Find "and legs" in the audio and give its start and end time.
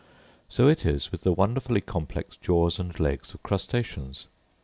2.79-3.35